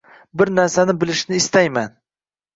Bir 0.41 0.51
narsani 0.59 0.95
bilishni 1.05 1.39
istayman 1.43 1.95